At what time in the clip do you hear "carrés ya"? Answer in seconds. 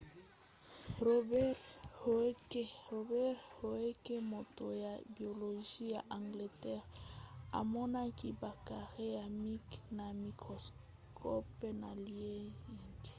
8.67-9.25